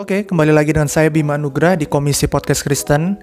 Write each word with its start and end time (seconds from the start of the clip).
Oke, 0.00 0.24
kembali 0.24 0.56
lagi 0.56 0.72
dengan 0.72 0.88
saya 0.88 1.12
Bima 1.12 1.36
Nugra 1.36 1.76
di 1.76 1.84
Komisi 1.84 2.24
Podcast 2.24 2.64
Kristen. 2.64 3.20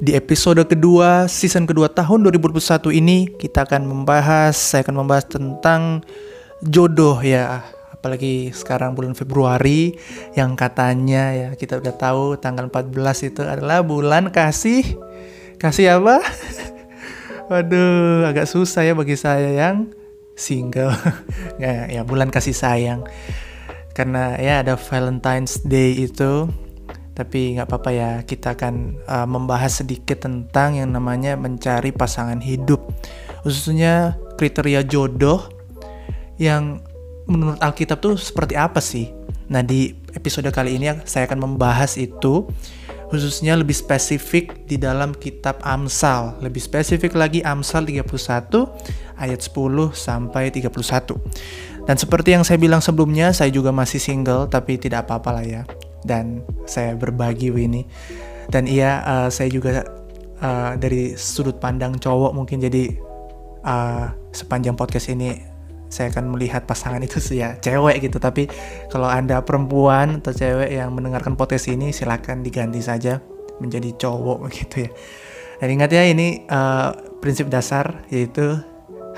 Di 0.00 0.16
episode 0.16 0.64
kedua, 0.64 1.28
season 1.28 1.68
kedua 1.68 1.92
tahun 1.92 2.24
2021 2.24 2.88
ini, 2.96 3.28
kita 3.36 3.68
akan 3.68 3.84
membahas, 3.84 4.56
saya 4.56 4.80
akan 4.80 5.04
membahas 5.04 5.28
tentang 5.28 6.00
jodoh 6.64 7.20
ya. 7.20 7.68
Apalagi 7.92 8.48
sekarang 8.56 8.96
bulan 8.96 9.12
Februari, 9.12 9.92
yang 10.32 10.56
katanya 10.56 11.36
ya 11.36 11.48
kita 11.52 11.84
udah 11.84 11.92
tahu 12.00 12.40
tanggal 12.40 12.72
14 12.72 13.28
itu 13.28 13.44
adalah 13.44 13.84
bulan 13.84 14.32
kasih. 14.32 14.96
Kasih 15.60 16.00
apa? 16.00 16.24
Waduh, 17.52 18.24
agak 18.24 18.48
susah 18.48 18.88
ya 18.88 18.96
bagi 18.96 19.20
saya 19.20 19.52
yang 19.52 19.92
single. 20.32 20.96
ya, 21.60 21.92
ya 21.92 22.00
bulan 22.08 22.32
kasih 22.32 22.56
sayang 22.56 23.04
karena 23.98 24.38
ya 24.38 24.62
ada 24.62 24.78
Valentine's 24.78 25.58
Day 25.66 26.06
itu 26.06 26.46
tapi 27.18 27.58
nggak 27.58 27.66
apa-apa 27.66 27.90
ya 27.90 28.10
kita 28.22 28.54
akan 28.54 29.02
uh, 29.10 29.26
membahas 29.26 29.82
sedikit 29.82 30.22
tentang 30.22 30.78
yang 30.78 30.94
namanya 30.94 31.34
mencari 31.34 31.90
pasangan 31.90 32.38
hidup. 32.38 32.78
Khususnya 33.42 34.14
kriteria 34.38 34.86
jodoh 34.86 35.50
yang 36.38 36.78
menurut 37.26 37.58
Alkitab 37.58 37.98
tuh 37.98 38.14
seperti 38.14 38.54
apa 38.54 38.78
sih? 38.78 39.10
Nah 39.50 39.66
di 39.66 39.90
episode 40.14 40.46
kali 40.54 40.78
ini 40.78 40.94
saya 41.10 41.26
akan 41.26 41.50
membahas 41.50 41.98
itu 41.98 42.46
khususnya 43.08 43.56
lebih 43.56 43.74
spesifik 43.74 44.68
di 44.68 44.76
dalam 44.76 45.16
kitab 45.16 45.60
Amsal 45.64 46.36
lebih 46.44 46.60
spesifik 46.60 47.16
lagi 47.16 47.40
Amsal 47.40 47.88
31 47.88 48.04
ayat 49.18 49.40
10 49.40 49.50
sampai 49.96 50.52
31 50.52 50.68
dan 51.88 51.96
seperti 51.96 52.36
yang 52.36 52.44
saya 52.44 52.60
bilang 52.60 52.84
sebelumnya, 52.84 53.32
saya 53.32 53.48
juga 53.48 53.72
masih 53.72 53.96
single, 53.96 54.44
tapi 54.52 54.76
tidak 54.76 55.08
apa-apa 55.08 55.40
lah 55.40 55.44
ya. 55.48 55.62
Dan 56.04 56.44
saya 56.68 56.92
berbagi 56.92 57.48
ini. 57.48 57.88
Dan 58.52 58.68
iya, 58.68 59.00
uh, 59.08 59.28
saya 59.32 59.48
juga 59.48 59.88
uh, 60.44 60.76
dari 60.76 61.16
sudut 61.16 61.56
pandang 61.56 61.96
cowok 61.96 62.36
mungkin 62.36 62.60
jadi 62.60 62.92
uh, 63.64 64.12
sepanjang 64.36 64.76
podcast 64.76 65.08
ini 65.16 65.40
saya 65.88 66.12
akan 66.12 66.36
melihat 66.36 66.68
pasangan 66.68 67.00
itu 67.00 67.18
sih 67.18 67.40
ya 67.40 67.56
cewek 67.58 68.04
gitu. 68.04 68.20
Tapi 68.20 68.48
kalau 68.92 69.08
anda 69.08 69.40
perempuan 69.40 70.20
atau 70.20 70.32
cewek 70.32 70.70
yang 70.72 70.92
mendengarkan 70.92 71.34
podcast 71.34 71.68
ini, 71.72 71.90
silahkan 71.90 72.40
diganti 72.44 72.80
saja 72.84 73.20
menjadi 73.58 73.96
cowok 73.96 74.48
gitu 74.62 74.88
ya. 74.88 74.90
Dan 75.58 75.68
ingat 75.74 75.90
ya 75.90 76.06
ini 76.06 76.46
uh, 76.46 76.94
prinsip 77.18 77.50
dasar 77.50 78.06
yaitu 78.14 78.62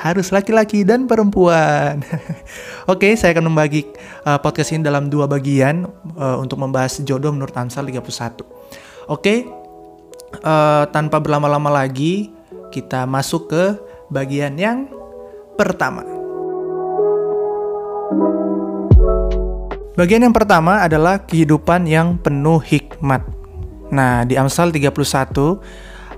harus 0.01 0.33
laki-laki 0.33 0.81
dan 0.81 1.05
perempuan. 1.05 2.01
Oke, 2.93 3.13
saya 3.21 3.37
akan 3.37 3.53
membagi 3.53 3.85
uh, 4.25 4.41
podcast 4.41 4.73
ini 4.73 4.81
dalam 4.81 5.13
dua 5.13 5.29
bagian 5.29 5.85
uh, 6.17 6.41
untuk 6.41 6.57
membahas 6.57 7.05
jodoh 7.05 7.37
menurut 7.37 7.53
Amsal 7.53 7.85
31. 7.85 8.41
Oke, 9.13 9.45
uh, 10.41 10.85
tanpa 10.89 11.21
berlama-lama 11.21 11.85
lagi, 11.85 12.33
kita 12.73 13.05
masuk 13.05 13.53
ke 13.53 13.65
bagian 14.09 14.57
yang 14.57 14.89
pertama. 15.61 16.20
Bagian 19.95 20.25
yang 20.25 20.35
pertama 20.35 20.81
adalah 20.81 21.23
kehidupan 21.29 21.87
yang 21.87 22.17
penuh 22.19 22.59
hikmat. 22.59 23.23
Nah, 23.95 24.25
di 24.27 24.35
Amsal 24.35 24.73
31 24.75 24.97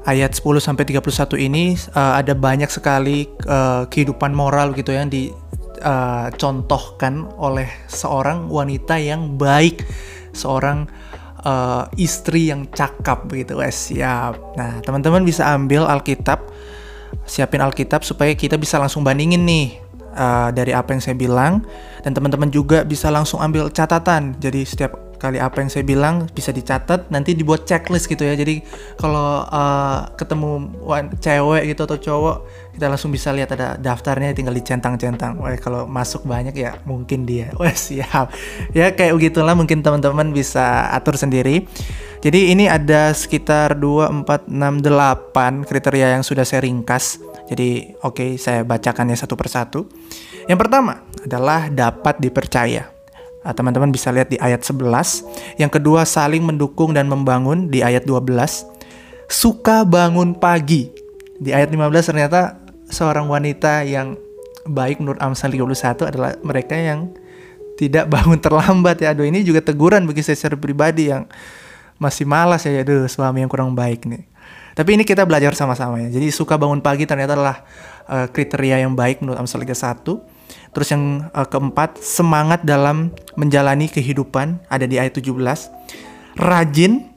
ayat 0.09 0.33
10 0.33 0.63
sampai 0.63 0.85
31 0.89 1.37
ini 1.51 1.77
uh, 1.93 2.17
ada 2.17 2.33
banyak 2.33 2.71
sekali 2.73 3.29
uh, 3.45 3.85
kehidupan 3.91 4.33
moral 4.33 4.73
gitu 4.73 4.95
yang 4.95 5.11
dicontohkan 5.13 5.35
uh, 7.27 7.45
oleh 7.45 7.69
seorang 7.91 8.49
wanita 8.49 8.97
yang 9.03 9.35
baik, 9.37 9.85
seorang 10.31 10.87
uh, 11.43 11.91
istri 11.99 12.55
yang 12.55 12.71
cakap 12.71 13.27
begitu 13.29 13.59
guys. 13.59 13.91
Siap. 13.91 14.57
Nah, 14.57 14.81
teman-teman 14.81 15.27
bisa 15.27 15.45
ambil 15.53 15.91
Alkitab, 15.91 16.41
siapin 17.27 17.61
Alkitab 17.61 18.07
supaya 18.07 18.33
kita 18.33 18.57
bisa 18.57 18.79
langsung 18.79 19.05
bandingin 19.05 19.43
nih 19.43 19.92
uh, 20.15 20.49
dari 20.55 20.77
apa 20.77 20.95
yang 20.95 21.03
saya 21.03 21.17
bilang. 21.19 21.65
Dan 22.03 22.15
teman-teman 22.15 22.51
juga 22.51 22.83
bisa 22.83 23.09
langsung 23.09 23.39
ambil 23.39 23.71
catatan. 23.71 24.35
Jadi 24.39 24.67
setiap 24.67 25.13
kali 25.23 25.39
apa 25.39 25.63
yang 25.63 25.71
saya 25.71 25.87
bilang 25.87 26.27
bisa 26.35 26.51
dicatat 26.51 27.07
nanti 27.15 27.39
dibuat 27.39 27.63
checklist 27.63 28.11
gitu 28.11 28.27
ya. 28.27 28.35
Jadi 28.35 28.67
kalau 28.99 29.47
uh, 29.47 30.11
ketemu 30.19 30.75
cewek 31.23 31.63
gitu 31.71 31.87
atau 31.87 31.99
cowok 32.03 32.37
kita 32.75 32.91
langsung 32.91 33.15
bisa 33.15 33.31
lihat 33.31 33.55
ada 33.55 33.79
daftarnya 33.79 34.35
tinggal 34.35 34.51
dicentang-centang. 34.51 35.39
Wah 35.39 35.55
kalau 35.63 35.87
masuk 35.87 36.27
banyak 36.27 36.59
ya 36.59 36.75
mungkin 36.83 37.23
dia. 37.23 37.55
Wah 37.61 37.71
siap. 37.71 38.35
Ya 38.75 38.91
kayak 38.91 39.15
begitulah 39.15 39.55
mungkin 39.55 39.87
teman-teman 39.87 40.35
bisa 40.35 40.91
atur 40.91 41.15
sendiri. 41.15 41.71
Jadi 42.23 42.55
ini 42.55 42.71
ada 42.71 43.11
sekitar 43.11 43.75
2, 43.75 44.23
4, 44.23 44.47
6, 44.47 44.55
8 44.55 45.67
kriteria 45.67 46.15
yang 46.15 46.23
sudah 46.23 46.47
saya 46.47 46.63
ringkas 46.63 47.19
jadi 47.53 48.01
oke 48.01 48.17
okay, 48.17 48.31
saya 48.41 48.65
bacakannya 48.65 49.15
satu 49.15 49.37
persatu 49.37 49.87
yang 50.49 50.57
pertama 50.57 51.05
adalah 51.23 51.69
dapat 51.69 52.19
dipercaya 52.19 52.93
Ah, 53.43 53.51
teman-teman 53.51 53.91
bisa 53.91 54.15
lihat 54.15 54.31
di 54.31 54.39
ayat 54.39 54.63
11. 54.63 55.27
Yang 55.59 55.83
kedua 55.83 56.07
saling 56.07 56.47
mendukung 56.47 56.95
dan 56.95 57.11
membangun 57.11 57.67
di 57.67 57.83
ayat 57.83 58.07
12. 58.07 58.63
Suka 59.27 59.83
bangun 59.83 60.39
pagi. 60.39 60.95
Di 61.43 61.51
ayat 61.51 61.75
15 61.75 62.07
ternyata 62.07 62.63
seorang 62.87 63.27
wanita 63.27 63.83
yang 63.83 64.15
baik 64.63 65.03
menurut 65.03 65.19
Amsal 65.19 65.51
31 65.51 66.07
adalah 66.07 66.39
mereka 66.47 66.79
yang 66.79 67.11
tidak 67.75 68.07
bangun 68.15 68.39
terlambat 68.39 69.03
ya. 69.03 69.11
Aduh 69.11 69.27
ini 69.27 69.43
juga 69.43 69.59
teguran 69.59 70.07
bagi 70.07 70.23
saya 70.23 70.39
secara 70.39 70.55
pribadi 70.55 71.11
yang 71.11 71.27
masih 71.99 72.23
malas 72.23 72.63
ya. 72.63 72.79
Aduh 72.79 73.11
suami 73.11 73.43
yang 73.43 73.51
kurang 73.51 73.75
baik 73.75 74.07
nih. 74.07 74.23
Tapi 74.73 74.97
ini 74.97 75.05
kita 75.05 75.29
belajar 75.29 75.53
sama-sama 75.53 76.01
ya. 76.01 76.09
Jadi 76.09 76.33
suka 76.33 76.57
bangun 76.57 76.81
pagi 76.81 77.05
ternyata 77.05 77.37
adalah 77.37 77.65
uh, 78.09 78.27
kriteria 78.29 78.85
yang 78.85 78.97
baik 78.97 79.21
menurut 79.21 79.41
Amsal 79.41 79.61
31. 79.65 80.01
Terus 80.73 80.89
yang 80.89 81.29
uh, 81.33 81.47
keempat, 81.49 82.01
semangat 82.01 82.65
dalam 82.65 83.13
menjalani 83.37 83.93
kehidupan 83.93 84.65
ada 84.73 84.89
di 84.89 84.97
ayat 84.97 85.21
17. 85.21 85.37
Rajin 86.41 87.13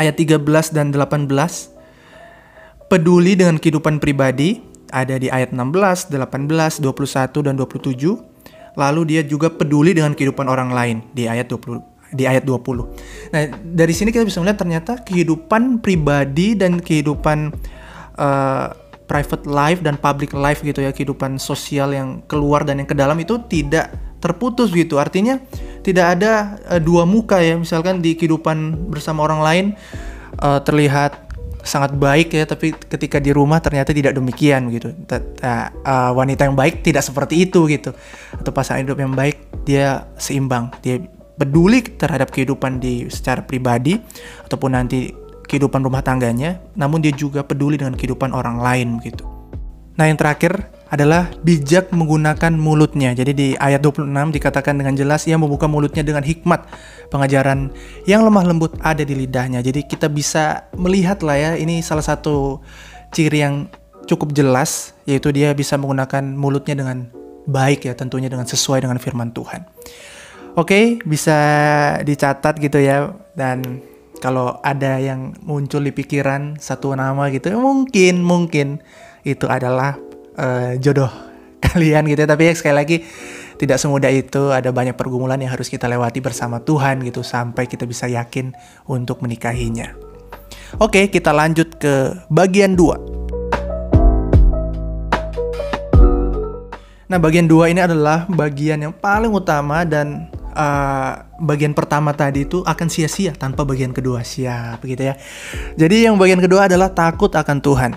ayat 0.00 0.16
13 0.16 0.40
dan 0.72 0.88
18. 0.96 1.28
Peduli 2.88 3.32
dengan 3.36 3.56
kehidupan 3.56 4.00
pribadi 4.00 4.60
ada 4.92 5.16
di 5.16 5.28
ayat 5.32 5.52
16, 5.52 6.12
18, 6.12 6.80
21 6.80 7.46
dan 7.48 7.54
27. 7.56 8.76
Lalu 8.76 9.00
dia 9.04 9.20
juga 9.24 9.52
peduli 9.52 9.92
dengan 9.92 10.16
kehidupan 10.16 10.48
orang 10.48 10.72
lain 10.72 11.04
di 11.12 11.28
ayat 11.28 11.48
20 11.52 11.91
di 12.12 12.28
ayat 12.28 12.44
20. 12.44 13.32
Nah, 13.32 13.40
dari 13.64 13.96
sini 13.96 14.12
kita 14.12 14.28
bisa 14.28 14.38
melihat 14.44 14.60
ternyata 14.62 15.00
kehidupan 15.00 15.80
pribadi 15.80 16.52
dan 16.52 16.78
kehidupan 16.78 17.56
uh, 18.20 18.66
private 19.08 19.44
life 19.48 19.80
dan 19.84 20.00
public 20.00 20.32
life 20.32 20.64
gitu 20.64 20.80
ya 20.80 20.92
kehidupan 20.92 21.36
sosial 21.36 21.92
yang 21.92 22.24
keluar 22.24 22.64
dan 22.64 22.80
yang 22.80 22.88
ke 22.88 22.96
dalam 22.96 23.16
itu 23.20 23.40
tidak 23.48 23.92
terputus 24.22 24.70
gitu. 24.70 24.96
Artinya 25.00 25.40
tidak 25.80 26.20
ada 26.20 26.56
uh, 26.68 26.80
dua 26.80 27.08
muka 27.08 27.40
ya. 27.40 27.56
Misalkan 27.56 28.04
di 28.04 28.14
kehidupan 28.14 28.88
bersama 28.92 29.24
orang 29.24 29.40
lain 29.40 29.64
uh, 30.40 30.60
terlihat 30.62 31.32
sangat 31.62 31.94
baik 31.94 32.34
ya 32.34 32.42
tapi 32.42 32.74
ketika 32.74 33.22
di 33.22 33.30
rumah 33.30 33.62
ternyata 33.62 33.94
tidak 33.96 34.12
demikian 34.16 34.68
gitu. 34.68 34.92
Uh, 35.08 35.68
uh, 35.84 36.10
wanita 36.12 36.44
yang 36.44 36.56
baik 36.56 36.84
tidak 36.84 37.02
seperti 37.02 37.48
itu 37.48 37.64
gitu. 37.72 37.96
Atau 38.36 38.52
pasangan 38.52 38.84
hidup 38.84 39.00
yang 39.00 39.16
baik 39.16 39.64
dia 39.64 40.08
seimbang 40.20 40.72
dia 40.80 41.00
peduli 41.36 41.82
terhadap 41.82 42.30
kehidupan 42.30 42.78
di 42.82 43.08
secara 43.08 43.42
pribadi 43.42 43.98
ataupun 44.46 44.76
nanti 44.76 45.12
kehidupan 45.48 45.84
rumah 45.84 46.00
tangganya, 46.00 46.60
namun 46.78 47.04
dia 47.04 47.12
juga 47.12 47.44
peduli 47.44 47.76
dengan 47.76 47.92
kehidupan 47.92 48.32
orang 48.32 48.62
lain 48.62 49.02
gitu. 49.04 49.28
Nah, 49.92 50.08
yang 50.08 50.16
terakhir 50.16 50.72
adalah 50.88 51.28
bijak 51.44 51.92
menggunakan 51.92 52.52
mulutnya. 52.56 53.12
Jadi 53.12 53.32
di 53.36 53.48
ayat 53.60 53.84
26 53.84 54.32
dikatakan 54.32 54.76
dengan 54.80 54.96
jelas 54.96 55.28
ia 55.28 55.36
membuka 55.36 55.68
mulutnya 55.68 56.00
dengan 56.00 56.24
hikmat. 56.24 56.64
Pengajaran 57.12 57.68
yang 58.08 58.24
lemah 58.24 58.44
lembut 58.48 58.72
ada 58.80 59.04
di 59.04 59.12
lidahnya. 59.12 59.60
Jadi 59.60 59.84
kita 59.84 60.08
bisa 60.08 60.68
melihat 60.76 61.20
lah 61.20 61.36
ya, 61.36 61.50
ini 61.60 61.84
salah 61.84 62.04
satu 62.04 62.64
ciri 63.12 63.44
yang 63.44 63.68
cukup 64.08 64.32
jelas 64.32 64.96
yaitu 65.04 65.28
dia 65.30 65.52
bisa 65.52 65.76
menggunakan 65.76 66.24
mulutnya 66.24 66.72
dengan 66.76 67.08
baik 67.44 67.86
ya 67.86 67.92
tentunya 67.92 68.32
dengan 68.32 68.48
sesuai 68.48 68.84
dengan 68.84 68.96
firman 68.96 69.32
Tuhan. 69.36 69.68
Oke, 70.52 71.00
bisa 71.08 71.38
dicatat 72.04 72.60
gitu 72.60 72.76
ya. 72.76 73.16
Dan 73.32 73.80
kalau 74.20 74.60
ada 74.60 75.00
yang 75.00 75.32
muncul 75.40 75.80
di 75.80 75.96
pikiran 75.96 76.60
satu 76.60 76.92
nama 76.92 77.32
gitu 77.32 77.56
mungkin 77.56 78.20
mungkin 78.20 78.78
itu 79.24 79.48
adalah 79.48 79.96
uh, 80.36 80.76
jodoh 80.78 81.08
kalian 81.64 82.04
gitu 82.04 82.22
ya. 82.22 82.28
tapi 82.28 82.52
ya, 82.52 82.52
sekali 82.52 82.76
lagi 82.76 82.96
tidak 83.56 83.80
semudah 83.80 84.12
itu. 84.12 84.52
Ada 84.52 84.68
banyak 84.76 84.92
pergumulan 84.92 85.40
yang 85.40 85.56
harus 85.56 85.72
kita 85.72 85.88
lewati 85.88 86.20
bersama 86.20 86.60
Tuhan 86.60 87.00
gitu 87.00 87.24
sampai 87.24 87.64
kita 87.64 87.88
bisa 87.88 88.04
yakin 88.12 88.52
untuk 88.84 89.24
menikahinya. 89.24 89.96
Oke 90.76 91.08
kita 91.08 91.32
lanjut 91.32 91.80
ke 91.80 92.12
bagian 92.28 92.76
2 92.76 93.12
Nah, 97.12 97.20
bagian 97.20 97.44
dua 97.44 97.68
ini 97.68 97.76
adalah 97.76 98.24
bagian 98.24 98.88
yang 98.88 98.94
paling 98.96 99.28
utama 99.28 99.84
dan 99.84 100.32
uh, 100.52 101.26
bagian 101.40 101.72
pertama 101.72 102.12
tadi 102.12 102.46
itu 102.46 102.62
akan 102.62 102.88
sia-sia 102.88 103.32
tanpa 103.34 103.64
bagian 103.64 103.90
kedua. 103.90 104.22
Siap 104.22 104.84
begitu 104.84 105.12
ya. 105.12 105.14
Jadi 105.76 106.06
yang 106.08 106.20
bagian 106.20 106.38
kedua 106.38 106.68
adalah 106.70 106.92
takut 106.92 107.32
akan 107.32 107.58
Tuhan. 107.58 107.92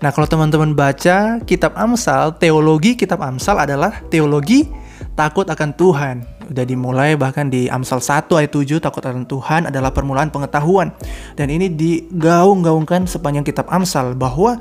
Nah, 0.00 0.10
kalau 0.16 0.24
teman-teman 0.24 0.72
baca 0.72 1.44
kitab 1.44 1.76
Amsal, 1.76 2.40
teologi 2.40 2.96
kitab 2.96 3.20
Amsal 3.20 3.60
adalah 3.60 4.00
teologi 4.08 4.64
takut 5.12 5.44
akan 5.44 5.76
Tuhan. 5.76 6.16
Udah 6.48 6.64
dimulai 6.64 7.20
bahkan 7.20 7.52
di 7.52 7.68
Amsal 7.68 8.00
1 8.00 8.32
ayat 8.32 8.48
7 8.48 8.80
takut 8.80 9.04
akan 9.04 9.28
Tuhan 9.28 9.68
adalah 9.68 9.92
permulaan 9.92 10.32
pengetahuan. 10.32 10.96
Dan 11.36 11.52
ini 11.52 11.68
digaung-gaungkan 11.68 13.04
sepanjang 13.04 13.44
kitab 13.44 13.68
Amsal 13.68 14.16
bahwa 14.16 14.56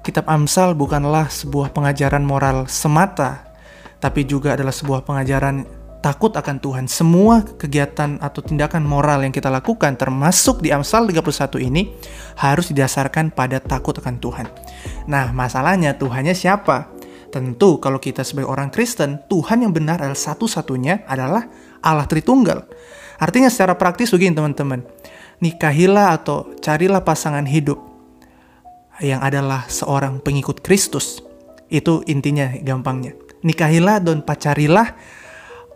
kitab 0.00 0.24
Amsal 0.32 0.72
bukanlah 0.72 1.28
sebuah 1.28 1.68
pengajaran 1.76 2.24
moral 2.24 2.64
semata, 2.64 3.44
tapi 4.00 4.24
juga 4.24 4.56
adalah 4.56 4.72
sebuah 4.72 5.04
pengajaran 5.04 5.83
takut 6.04 6.36
akan 6.36 6.60
Tuhan. 6.60 6.84
Semua 6.84 7.40
kegiatan 7.40 8.20
atau 8.20 8.44
tindakan 8.44 8.84
moral 8.84 9.24
yang 9.24 9.32
kita 9.32 9.48
lakukan 9.48 9.96
termasuk 9.96 10.60
di 10.60 10.68
Amsal 10.68 11.08
31 11.08 11.64
ini 11.64 11.96
harus 12.36 12.68
didasarkan 12.68 13.32
pada 13.32 13.56
takut 13.64 13.96
akan 13.96 14.20
Tuhan. 14.20 14.46
Nah, 15.08 15.32
masalahnya 15.32 15.96
Tuhannya 15.96 16.36
siapa? 16.36 16.92
Tentu 17.32 17.80
kalau 17.80 17.96
kita 17.96 18.20
sebagai 18.20 18.52
orang 18.52 18.68
Kristen, 18.68 19.24
Tuhan 19.32 19.64
yang 19.64 19.72
benar 19.72 20.04
adalah 20.04 20.20
satu-satunya 20.20 21.08
adalah 21.08 21.48
Allah 21.80 22.04
Tritunggal. 22.04 22.68
Artinya 23.16 23.48
secara 23.48 23.72
praktis 23.80 24.12
begini 24.12 24.36
teman-teman. 24.36 24.84
Nikahilah 25.40 26.20
atau 26.20 26.52
carilah 26.60 27.00
pasangan 27.00 27.48
hidup 27.48 27.80
yang 29.00 29.24
adalah 29.24 29.66
seorang 29.72 30.20
pengikut 30.20 30.60
Kristus. 30.60 31.24
Itu 31.72 32.04
intinya 32.06 32.52
gampangnya. 32.60 33.16
Nikahilah 33.42 33.98
dan 34.04 34.22
pacarilah 34.22 34.94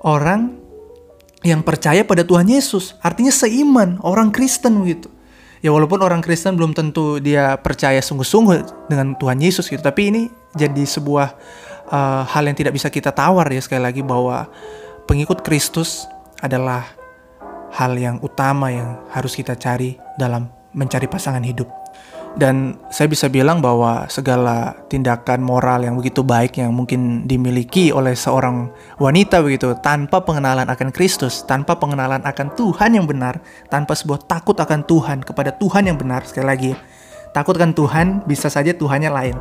orang 0.02 0.58
yang 1.46 1.62
percaya 1.62 2.02
pada 2.02 2.26
Tuhan 2.26 2.50
Yesus. 2.50 2.98
Artinya 2.98 3.30
seiman, 3.30 3.98
orang 4.02 4.34
Kristen 4.34 4.82
gitu. 4.86 5.10
Ya 5.58 5.74
walaupun 5.74 5.98
orang 6.06 6.22
Kristen 6.22 6.54
belum 6.54 6.70
tentu 6.70 7.18
dia 7.18 7.58
percaya 7.58 7.98
sungguh-sungguh 7.98 8.86
dengan 8.86 9.18
Tuhan 9.18 9.42
Yesus 9.42 9.66
gitu, 9.66 9.82
tapi 9.82 10.14
ini 10.14 10.22
jadi 10.54 10.86
sebuah 10.86 11.34
uh, 11.90 12.22
hal 12.30 12.46
yang 12.46 12.54
tidak 12.54 12.78
bisa 12.78 12.86
kita 12.86 13.10
tawar 13.10 13.50
ya 13.50 13.58
sekali 13.58 13.82
lagi 13.82 14.02
bahwa 14.06 14.46
pengikut 15.10 15.42
Kristus 15.42 16.06
adalah 16.38 16.86
hal 17.74 17.98
yang 17.98 18.22
utama 18.22 18.70
yang 18.70 19.02
harus 19.10 19.34
kita 19.34 19.58
cari 19.58 19.98
dalam 20.14 20.46
mencari 20.78 21.10
pasangan 21.10 21.42
hidup. 21.42 21.66
Dan 22.36 22.76
saya 22.92 23.08
bisa 23.08 23.26
bilang 23.32 23.64
bahwa 23.64 24.04
segala 24.12 24.76
tindakan 24.86 25.40
moral 25.40 25.82
yang 25.82 25.96
begitu 25.96 26.20
baik 26.20 26.60
yang 26.60 26.76
mungkin 26.76 27.24
dimiliki 27.24 27.90
oleh 27.90 28.12
seorang 28.12 28.68
wanita 29.00 29.40
begitu 29.40 29.74
tanpa 29.80 30.22
pengenalan 30.22 30.68
akan 30.68 30.92
Kristus, 30.92 31.42
tanpa 31.48 31.80
pengenalan 31.80 32.22
akan 32.22 32.52
Tuhan 32.54 32.94
yang 32.94 33.08
benar, 33.08 33.40
tanpa 33.72 33.96
sebuah 33.96 34.28
takut 34.28 34.54
akan 34.54 34.84
Tuhan 34.84 35.24
kepada 35.24 35.56
Tuhan 35.56 35.88
yang 35.88 35.96
benar 35.98 36.28
sekali 36.28 36.46
lagi. 36.46 36.72
Takut 37.32 37.56
akan 37.58 37.72
Tuhan 37.72 38.06
bisa 38.24 38.48
saja 38.48 38.72
Tuhannya 38.72 39.10
lain, 39.12 39.36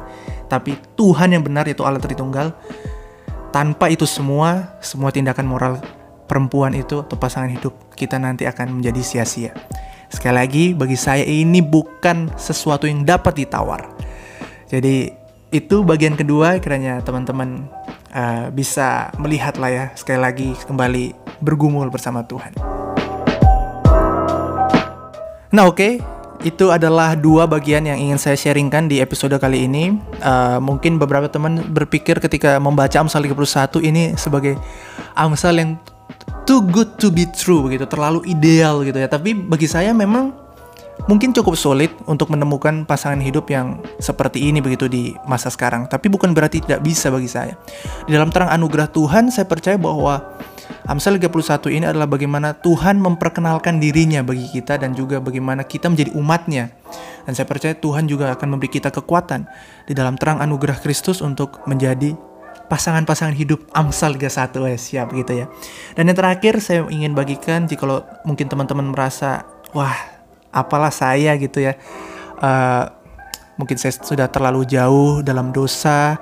tapi 0.51 0.75
Tuhan 0.99 1.33
yang 1.33 1.43
benar 1.43 1.67
yaitu 1.67 1.83
Allah 1.83 2.01
Tritunggal. 2.01 2.55
Tanpa 3.53 3.89
itu 3.89 4.03
semua, 4.03 4.77
semua 4.83 5.09
tindakan 5.09 5.47
moral 5.47 5.73
perempuan 6.27 6.75
itu 6.75 7.01
atau 7.01 7.15
pasangan 7.15 7.49
hidup 7.49 7.73
kita 7.95 8.19
nanti 8.19 8.43
akan 8.43 8.77
menjadi 8.81 9.01
sia-sia. 9.01 9.55
Sekali 10.07 10.35
lagi, 10.35 10.65
bagi 10.71 10.95
saya 10.95 11.23
ini 11.27 11.59
bukan 11.59 12.31
sesuatu 12.39 12.87
yang 12.87 13.03
dapat 13.03 13.43
ditawar. 13.43 13.83
Jadi 14.71 15.11
itu 15.51 15.83
bagian 15.83 16.15
kedua 16.15 16.59
kiranya 16.59 16.99
teman-teman 17.03 17.67
uh, 18.11 18.51
bisa 18.51 19.11
melihat 19.15 19.55
lah 19.55 19.71
ya 19.71 19.85
sekali 19.95 20.19
lagi 20.19 20.49
kembali 20.67 21.15
bergumul 21.39 21.87
bersama 21.87 22.23
Tuhan. 22.27 22.51
Nah 25.47 25.63
oke, 25.63 25.79
okay, 25.79 25.93
itu 26.43 26.67
adalah 26.67 27.15
dua 27.15 27.47
bagian 27.47 27.87
yang 27.87 27.95
ingin 27.95 28.19
saya 28.19 28.35
sharingkan 28.35 28.91
di 28.91 28.99
episode 28.99 29.35
kali 29.39 29.65
ini. 29.67 29.95
Uh, 30.19 30.59
mungkin 30.59 30.99
beberapa 30.99 31.31
teman 31.31 31.63
berpikir 31.71 32.19
ketika 32.19 32.59
membaca 32.59 32.99
Amsal 32.99 33.23
31 33.23 33.79
ini 33.87 34.03
sebagai 34.19 34.59
Amsal 35.15 35.55
yang 35.57 35.71
too 36.47 36.63
good 36.63 36.95
to 36.95 37.11
be 37.11 37.27
true 37.27 37.59
begitu, 37.61 37.83
terlalu 37.85 38.23
ideal 38.25 38.81
gitu 38.87 38.95
ya. 38.95 39.11
Tapi 39.11 39.35
bagi 39.35 39.67
saya 39.67 39.91
memang 39.91 40.31
mungkin 41.05 41.35
cukup 41.35 41.53
sulit 41.53 41.91
untuk 42.09 42.31
menemukan 42.31 42.87
pasangan 42.87 43.19
hidup 43.19 43.51
yang 43.51 43.83
seperti 43.99 44.49
ini 44.49 44.63
begitu 44.63 44.87
di 44.87 45.13
masa 45.27 45.51
sekarang. 45.51 45.85
Tapi 45.91 46.07
bukan 46.07 46.31
berarti 46.31 46.63
tidak 46.63 46.81
bisa 46.81 47.11
bagi 47.11 47.27
saya. 47.29 47.53
Di 48.07 48.15
dalam 48.15 48.31
terang 48.31 48.49
anugerah 48.49 48.89
Tuhan, 48.89 49.29
saya 49.29 49.45
percaya 49.45 49.75
bahwa 49.75 50.23
Amsal 50.87 51.19
31 51.19 51.67
ini 51.67 51.83
adalah 51.83 52.07
bagaimana 52.07 52.55
Tuhan 52.55 52.99
memperkenalkan 53.03 53.79
dirinya 53.83 54.23
bagi 54.23 54.47
kita 54.47 54.79
dan 54.79 54.95
juga 54.95 55.19
bagaimana 55.19 55.67
kita 55.67 55.91
menjadi 55.91 56.15
umatnya. 56.15 56.71
Dan 57.27 57.35
saya 57.35 57.43
percaya 57.43 57.75
Tuhan 57.75 58.07
juga 58.07 58.31
akan 58.31 58.55
memberi 58.55 58.71
kita 58.71 58.87
kekuatan 58.87 59.43
di 59.83 59.91
dalam 59.91 60.15
terang 60.15 60.39
anugerah 60.39 60.79
Kristus 60.79 61.19
untuk 61.19 61.59
menjadi 61.67 62.15
pasangan-pasangan 62.67 63.35
hidup 63.35 63.63
Amsal 63.71 64.19
31 64.19 64.75
ya 64.75 64.77
siap 64.79 65.07
gitu 65.15 65.31
ya. 65.43 65.45
Dan 65.95 66.11
yang 66.11 66.17
terakhir 66.19 66.59
saya 66.59 66.83
ingin 66.87 67.15
bagikan 67.15 67.65
jika 67.65 67.87
mungkin 68.27 68.47
teman-teman 68.51 68.91
merasa 68.91 69.47
wah 69.71 69.95
apalah 70.51 70.91
saya 70.91 71.35
gitu 71.39 71.63
ya. 71.63 71.79
Uh, 72.37 72.85
mungkin 73.57 73.75
saya 73.81 73.95
sudah 73.97 74.29
terlalu 74.29 74.69
jauh 74.69 75.25
dalam 75.25 75.49
dosa 75.49 76.21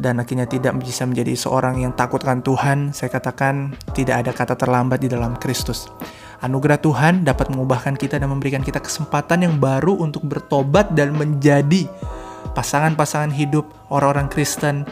dan 0.00 0.16
akhirnya 0.16 0.48
tidak 0.48 0.80
bisa 0.80 1.04
menjadi 1.04 1.36
seorang 1.36 1.84
yang 1.84 1.92
takutkan 1.92 2.40
Tuhan, 2.40 2.96
saya 2.96 3.12
katakan 3.12 3.76
tidak 3.92 4.24
ada 4.24 4.32
kata 4.32 4.54
terlambat 4.56 5.04
di 5.04 5.12
dalam 5.12 5.36
Kristus. 5.36 5.92
Anugerah 6.40 6.80
Tuhan 6.80 7.20
dapat 7.20 7.52
mengubahkan 7.52 8.00
kita 8.00 8.16
dan 8.16 8.32
memberikan 8.32 8.64
kita 8.64 8.80
kesempatan 8.80 9.44
yang 9.44 9.60
baru 9.60 9.92
untuk 10.00 10.24
bertobat 10.24 10.96
dan 10.96 11.12
menjadi 11.12 11.84
pasangan-pasangan 12.56 13.36
hidup 13.36 13.68
orang-orang 13.92 14.32
Kristen 14.32 14.88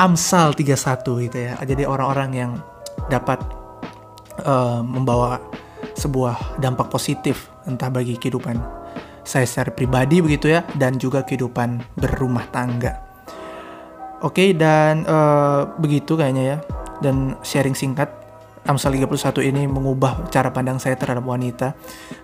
Amsal 0.00 0.56
31 0.56 1.28
gitu 1.28 1.36
ya. 1.36 1.52
Jadi 1.60 1.84
orang-orang 1.84 2.30
yang 2.32 2.52
dapat 3.12 3.36
uh, 4.48 4.80
membawa 4.80 5.36
sebuah 5.92 6.56
dampak 6.56 6.88
positif 6.88 7.52
entah 7.68 7.92
bagi 7.92 8.16
kehidupan 8.16 8.56
saya 9.20 9.44
secara 9.44 9.68
pribadi 9.76 10.24
begitu 10.24 10.48
ya 10.48 10.64
dan 10.80 10.96
juga 10.96 11.20
kehidupan 11.20 12.00
berumah 12.00 12.48
tangga. 12.48 12.96
Oke 14.24 14.56
dan 14.56 15.04
uh, 15.04 15.68
begitu 15.76 16.16
kayaknya 16.16 16.44
ya. 16.56 16.58
Dan 17.00 17.36
sharing 17.44 17.76
singkat 17.76 18.08
Amsal 18.64 18.96
31 18.96 19.52
ini 19.52 19.64
mengubah 19.68 20.28
cara 20.28 20.52
pandang 20.52 20.76
saya 20.76 20.96
terhadap 20.96 21.24
wanita 21.24 21.72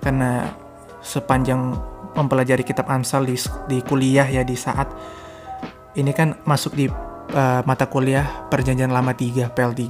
karena 0.04 0.52
sepanjang 1.00 1.76
mempelajari 2.12 2.64
kitab 2.64 2.88
Amsal 2.88 3.28
di, 3.28 3.37
di 3.68 3.80
kuliah 3.85 4.28
ya 4.28 4.45
di 4.45 4.56
saat 4.56 4.88
ini 5.97 6.12
kan 6.12 6.37
masuk 6.45 6.76
di 6.76 6.92
uh, 7.33 7.62
mata 7.66 7.88
kuliah 7.90 8.47
perjanjian 8.52 8.92
lama 8.92 9.16
3 9.16 9.50
PL3. 9.50 9.83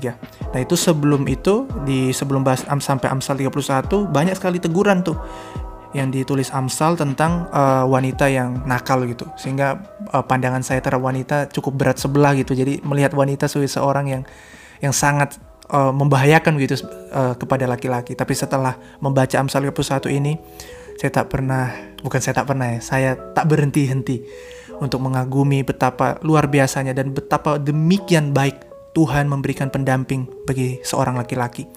Nah, 0.52 0.60
itu 0.62 0.74
sebelum 0.78 1.28
itu 1.28 1.68
di 1.84 2.14
sebelum 2.14 2.46
bahas 2.46 2.64
am, 2.70 2.80
sampai 2.80 3.12
Amsal 3.12 3.40
31 3.40 4.08
banyak 4.08 4.34
sekali 4.36 4.62
teguran 4.62 5.04
tuh 5.04 5.18
yang 5.96 6.12
ditulis 6.12 6.52
Amsal 6.52 6.96
tentang 6.96 7.48
uh, 7.52 7.88
wanita 7.88 8.28
yang 8.28 8.64
nakal 8.68 9.04
gitu. 9.08 9.24
Sehingga 9.40 9.80
uh, 10.12 10.24
pandangan 10.24 10.60
saya 10.60 10.84
terhadap 10.84 11.04
wanita 11.04 11.48
cukup 11.52 11.72
berat 11.76 11.96
sebelah 12.00 12.36
gitu. 12.36 12.52
Jadi 12.52 12.84
melihat 12.84 13.16
wanita 13.16 13.48
sebagai 13.48 13.72
seorang 13.72 14.06
yang 14.08 14.22
yang 14.84 14.92
sangat 14.92 15.40
uh, 15.72 15.92
membahayakan 15.92 16.60
gitu 16.60 16.84
uh, 17.12 17.32
kepada 17.36 17.64
laki-laki. 17.64 18.12
Tapi 18.12 18.32
setelah 18.36 18.76
membaca 19.00 19.36
Amsal 19.40 19.64
31 19.68 20.20
ini 20.20 20.36
saya 20.96 21.12
tak 21.12 21.28
pernah 21.28 21.72
bukan 22.00 22.20
saya 22.20 22.34
tak 22.40 22.48
pernah 22.48 22.66
ya, 22.76 22.80
saya 22.80 23.10
tak 23.36 23.44
berhenti-henti 23.52 24.24
untuk 24.80 25.00
mengagumi 25.00 25.64
betapa 25.64 26.20
luar 26.20 26.50
biasanya 26.50 26.92
dan 26.92 27.12
betapa 27.16 27.56
demikian 27.56 28.36
baik 28.36 28.66
Tuhan 28.96 29.28
memberikan 29.28 29.68
pendamping 29.68 30.24
bagi 30.48 30.80
seorang 30.80 31.20
laki-laki. 31.20 31.68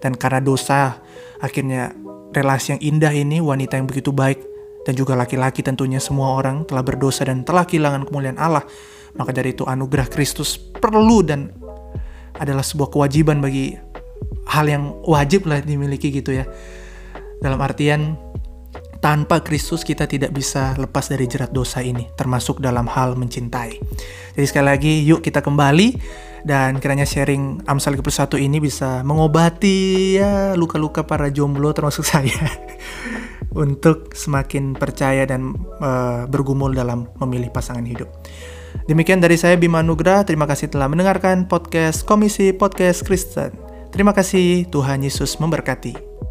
Dan 0.00 0.16
karena 0.16 0.40
dosa, 0.40 0.96
akhirnya 1.40 1.92
relasi 2.32 2.76
yang 2.76 2.80
indah 2.80 3.12
ini, 3.12 3.44
wanita 3.44 3.76
yang 3.76 3.84
begitu 3.84 4.12
baik, 4.16 4.40
dan 4.88 4.96
juga 4.96 5.12
laki-laki 5.12 5.60
tentunya 5.60 6.00
semua 6.00 6.36
orang 6.40 6.64
telah 6.64 6.80
berdosa 6.80 7.28
dan 7.28 7.44
telah 7.44 7.68
kehilangan 7.68 8.08
kemuliaan 8.08 8.40
Allah. 8.40 8.64
Maka 9.14 9.30
dari 9.30 9.52
itu 9.52 9.68
anugerah 9.68 10.08
Kristus 10.08 10.56
perlu 10.56 11.20
dan 11.20 11.52
adalah 12.40 12.64
sebuah 12.64 12.90
kewajiban 12.90 13.38
bagi 13.38 13.76
hal 14.50 14.66
yang 14.66 14.98
wajib 15.04 15.44
lah 15.44 15.60
dimiliki 15.60 16.10
gitu 16.10 16.32
ya. 16.32 16.44
Dalam 17.44 17.60
artian 17.60 18.16
tanpa 19.04 19.44
Kristus 19.44 19.84
kita 19.84 20.08
tidak 20.08 20.32
bisa 20.32 20.72
lepas 20.80 21.12
dari 21.12 21.28
jerat 21.28 21.52
dosa 21.52 21.84
ini, 21.84 22.08
termasuk 22.16 22.56
dalam 22.64 22.88
hal 22.88 23.20
mencintai. 23.20 23.76
Jadi 24.32 24.46
sekali 24.48 24.64
lagi, 24.64 24.92
yuk 25.04 25.20
kita 25.20 25.44
kembali 25.44 26.00
dan 26.48 26.80
kiranya 26.80 27.04
sharing 27.04 27.60
Amsal 27.68 28.00
31 28.00 28.40
ini 28.40 28.64
bisa 28.64 29.04
mengobati 29.04 30.16
ya 30.16 30.56
luka-luka 30.56 31.04
para 31.04 31.28
jomblo 31.28 31.76
termasuk 31.76 32.00
saya 32.16 32.48
untuk 33.52 34.16
semakin 34.16 34.72
percaya 34.72 35.28
dan 35.28 35.52
uh, 35.84 36.24
bergumul 36.24 36.72
dalam 36.72 37.04
memilih 37.20 37.52
pasangan 37.52 37.84
hidup. 37.84 38.08
Demikian 38.88 39.20
dari 39.20 39.36
saya 39.36 39.60
Bima 39.60 39.84
Nugra, 39.84 40.24
terima 40.24 40.48
kasih 40.48 40.72
telah 40.72 40.88
mendengarkan 40.88 41.44
podcast 41.44 42.08
Komisi 42.08 42.56
Podcast 42.56 43.04
Kristen. 43.04 43.52
Terima 43.92 44.16
kasih, 44.16 44.64
Tuhan 44.72 45.04
Yesus 45.04 45.36
memberkati. 45.38 46.23